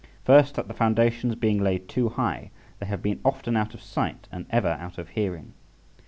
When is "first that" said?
0.23-0.67